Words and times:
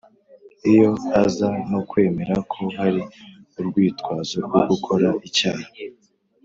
Iyo 0.71 0.89
aza 1.23 1.49
no 1.71 1.79
kwemera 1.89 2.35
ko 2.51 2.61
hari 2.77 3.01
urwitwazo 3.59 4.35
rwo 4.45 4.59
gukora 4.69 5.07
icyaha 5.27 5.65